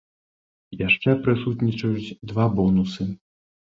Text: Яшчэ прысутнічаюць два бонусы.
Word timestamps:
Яшчэ 0.87 1.09
прысутнічаюць 1.27 2.15
два 2.33 2.45
бонусы. 2.61 3.11